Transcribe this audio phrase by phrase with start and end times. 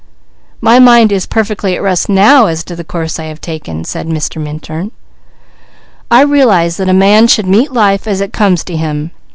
[0.61, 4.07] "My mind is 'perfectly at rest now as to the course I have taken,'" said
[4.07, 4.41] Mr.
[4.41, 4.89] Minturn.
[6.09, 9.11] "I realize that a man should meet life as it comes to him.